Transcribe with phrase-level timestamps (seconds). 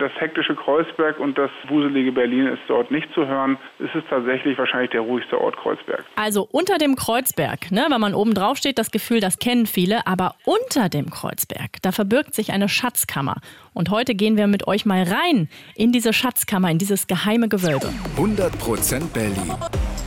[0.00, 3.58] das hektische Kreuzberg und das wuselige Berlin ist dort nicht zu hören.
[3.78, 6.04] Es ist tatsächlich wahrscheinlich der ruhigste Ort Kreuzberg.
[6.16, 10.06] Also unter dem Kreuzberg, ne, wenn man oben drauf steht, das Gefühl, das kennen viele,
[10.06, 13.36] aber unter dem Kreuzberg, da verbirgt sich eine Schatzkammer.
[13.74, 17.92] Und heute gehen wir mit euch mal rein in diese Schatzkammer, in dieses geheime Gewölbe.
[18.16, 19.54] 100% Berlin.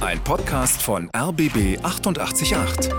[0.01, 2.89] Ein Podcast von RBB 888.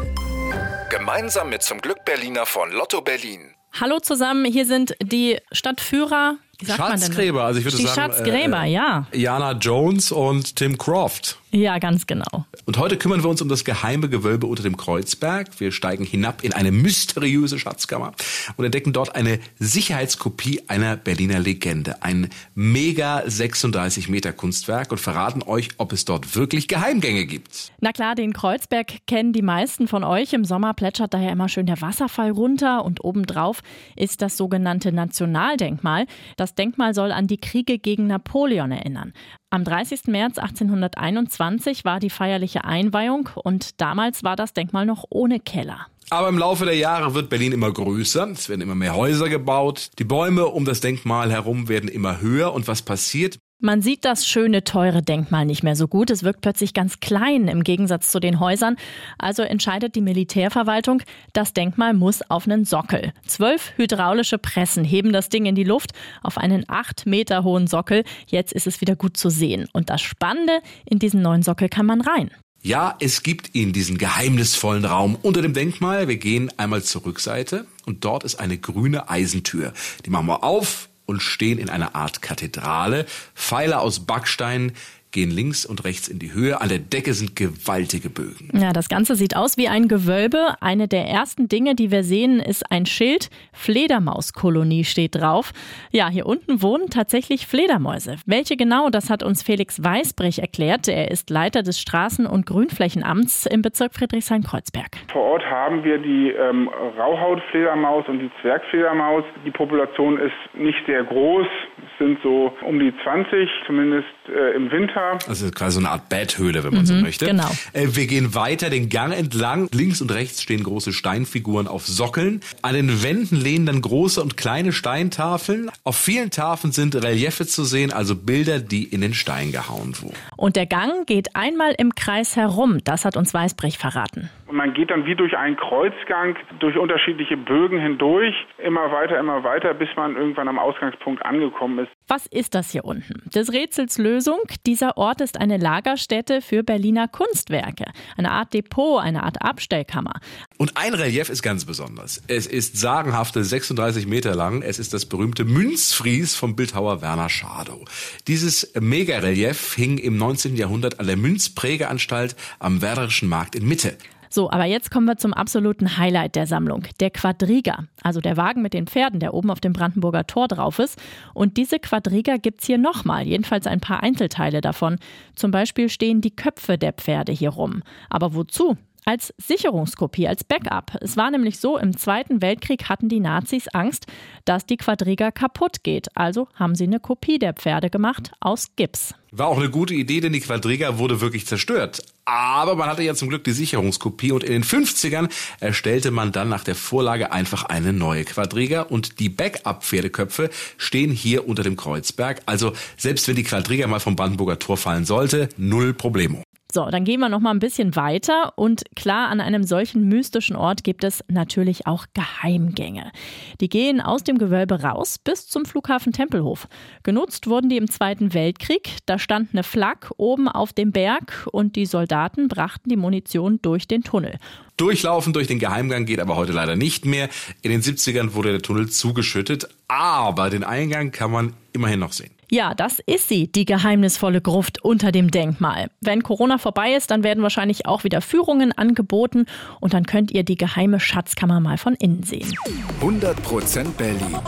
[0.91, 3.55] Gemeinsam mit zum Glück Berliner von Lotto Berlin.
[3.81, 6.37] Hallo zusammen, hier sind die Stadtführer.
[6.65, 8.13] Schatzgräber, also ich würde die sagen.
[8.13, 9.07] Schatzgräber, äh, ja.
[9.13, 11.39] Jana Jones und Tim Croft.
[11.55, 12.47] Ja, ganz genau.
[12.65, 15.49] Und heute kümmern wir uns um das geheime Gewölbe unter dem Kreuzberg.
[15.61, 18.13] Wir steigen hinab in eine mysteriöse Schatzkammer
[18.57, 22.03] und entdecken dort eine Sicherheitskopie einer Berliner Legende.
[22.03, 27.71] Ein mega 36 Meter Kunstwerk und verraten euch, ob es dort wirklich Geheimgänge gibt.
[27.81, 30.33] Na klar, den Kreuzberg kennen die meisten von euch.
[30.33, 33.63] Im Sommer plätschert daher immer schön der Wasserfall runter und obendrauf
[33.97, 36.07] ist das sogenannte Nationaldenkmal.
[36.37, 39.13] Das Denkmal soll an die Kriege gegen Napoleon erinnern.
[39.51, 40.07] Am 30.
[40.07, 45.87] März 1821 war die feierliche Einweihung und damals war das Denkmal noch ohne Keller.
[46.11, 49.91] Aber im Laufe der Jahre wird Berlin immer größer, es werden immer mehr Häuser gebaut,
[49.99, 53.39] die Bäume um das Denkmal herum werden immer höher und was passiert?
[53.65, 56.11] Man sieht das schöne, teure Denkmal nicht mehr so gut.
[56.11, 58.77] Es wirkt plötzlich ganz klein im Gegensatz zu den Häusern.
[59.17, 61.01] Also entscheidet die Militärverwaltung,
[61.33, 63.15] das Denkmal muss auf einen Sockel.
[63.27, 68.05] Zwölf hydraulische Pressen heben das Ding in die Luft auf einen acht Meter hohen Sockel.
[68.27, 69.67] Jetzt ist es wieder gut zu sehen.
[69.73, 72.31] Und das Spannende, in diesen neuen Sockel kann man rein.
[72.61, 76.07] Ja, es gibt ihn, diesen geheimnisvollen Raum unter dem Denkmal.
[76.07, 79.73] Wir gehen einmal zur Rückseite und dort ist eine grüne Eisentür.
[80.05, 83.07] Die machen wir auf und stehen in einer Art Kathedrale.
[83.35, 84.73] Pfeiler aus Backstein
[85.15, 86.61] gehen links und rechts in die Höhe.
[86.61, 88.51] An der Decke sind gewaltige Bögen.
[88.53, 90.57] Ja, das Ganze sieht aus wie ein Gewölbe.
[90.61, 93.31] Eine der ersten Dinge, die wir sehen, ist ein Schild.
[93.53, 95.53] Fledermauskolonie steht drauf.
[95.93, 98.17] Ja, hier unten wohnen tatsächlich Fledermäuse.
[98.27, 100.89] Welche genau, das hat uns Felix Weißbrich erklärt.
[100.89, 104.99] Er ist Leiter des Straßen- und Grünflächenamts im Bezirk Friedrichshain-Kreuzberg.
[105.13, 106.69] Vor Ort haben wir die ähm,
[106.99, 109.23] Rauhautfledermaus und die Zwergfledermaus.
[109.47, 111.47] Die Population ist nicht sehr groß.
[111.79, 115.04] Es sind so um die 20, zumindest äh, im Winter.
[115.29, 117.27] Also quasi so eine Art Betthöhle, wenn man mhm, so möchte.
[117.27, 117.51] Genau.
[117.73, 119.69] Äh, wir gehen weiter den Gang entlang.
[119.73, 122.41] Links und rechts stehen große Steinfiguren auf Sockeln.
[122.63, 125.71] An den Wänden lehnen dann große und kleine Steintafeln.
[125.85, 130.17] Auf vielen Tafeln sind Reliefe zu sehen, also Bilder, die in den Stein gehauen wurden.
[130.37, 132.79] Und der Gang geht einmal im Kreis herum.
[132.85, 134.31] Das hat uns Weißbrich verraten.
[134.47, 139.43] Und man geht dann wie durch einen Kreuzgang, durch unterschiedliche Bögen hindurch, immer weiter, immer
[139.43, 141.91] weiter, bis man irgendwann am Ausgangspunkt angekommen ist.
[142.07, 143.23] Was ist das hier unten?
[143.31, 144.39] Des Rätsels Lösung.
[144.67, 147.87] Dieser Ort ist eine Lagerstätte für Berliner Kunstwerke.
[148.19, 150.21] Eine Art Depot, eine Art Abstellkammer.
[150.59, 152.21] Und ein Relief ist ganz besonders.
[152.27, 154.61] Es ist sagenhafte 36 Meter lang.
[154.61, 157.87] Es ist das berühmte Münzfries vom Bildhauer Werner Schadow.
[158.29, 160.57] Dieses Megarelief hing im 19.
[160.57, 163.97] Jahrhundert an der Münzprägeanstalt am Werderischen Markt in Mitte.
[164.35, 168.63] So, aber jetzt kommen wir zum absoluten Highlight der Sammlung, der Quadriga, also der Wagen
[168.63, 171.01] mit den Pferden, der oben auf dem Brandenburger Tor drauf ist.
[171.35, 174.99] Und diese Quadriga gibt es hier nochmal, jedenfalls ein paar Einzelteile davon.
[175.37, 177.85] Zum Beispiel stehen die Köpfe der Pferde hier rum.
[178.11, 178.77] Aber wozu?
[179.07, 180.97] als Sicherungskopie, als Backup.
[181.03, 184.07] Es war nämlich so, im Zweiten Weltkrieg hatten die Nazis Angst,
[184.47, 186.09] dass die Quadriga kaputt geht.
[186.17, 189.15] Also haben sie eine Kopie der Pferde gemacht aus Gips.
[189.31, 192.03] War auch eine gute Idee, denn die Quadriga wurde wirklich zerstört.
[192.27, 195.29] Aber man hatte ja zum Glück die Sicherungskopie und in den 50ern
[195.61, 201.47] erstellte man dann nach der Vorlage einfach eine neue Quadriga und die Backup-Pferdeköpfe stehen hier
[201.47, 202.41] unter dem Kreuzberg.
[202.47, 206.44] Also selbst wenn die Quadriga mal vom Brandenburger Tor fallen sollte, null Problemo.
[206.75, 210.57] So, dann gehen wir noch mal ein bisschen weiter und klar, an einem solchen mystischen
[210.57, 213.13] Ort gibt es natürlich auch Geheimgänge.
[213.61, 216.67] Die gehen aus dem Gewölbe raus bis zum Flughafen Tempelhof.
[217.05, 218.91] Genutzt wurden die im Zweiten Weltkrieg.
[219.07, 223.87] Da stand eine Flak oben auf dem Berg und die Soldaten brachten die Munition durch
[223.87, 224.41] den Tunnel.
[224.77, 227.29] Durchlaufen durch den Geheimgang geht aber heute leider nicht mehr.
[227.63, 232.33] In den 70ern wurde der Tunnel zugeschüttet, aber den Eingang kann man immerhin noch sehen.
[232.55, 235.91] Ja, das ist sie, die geheimnisvolle Gruft unter dem Denkmal.
[236.01, 239.47] Wenn Corona vorbei ist, dann werden wahrscheinlich auch wieder Führungen angeboten
[239.81, 242.57] und dann könnt ihr die geheime Schatzkammer mal von innen sehen.
[243.01, 244.39] 100% Berlin.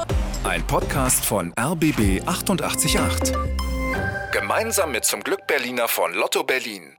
[0.44, 3.32] Ein Podcast von RBB 888.
[4.30, 6.96] Gemeinsam mit zum Glück Berliner von Lotto Berlin.